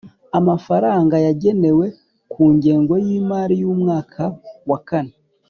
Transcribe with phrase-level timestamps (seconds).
[0.39, 1.85] Amafaranga yagenewe
[2.31, 4.23] ku ngengo y imari y umwaka
[4.69, 5.13] wa kane